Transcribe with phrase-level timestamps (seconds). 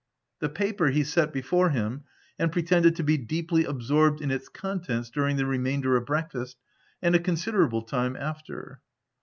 [0.39, 2.05] The paper, he set before him,
[2.39, 6.57] and pretended to be deeply absorbed in its contents during the remainder of breakfast,
[7.03, 8.81] and a considerable time after.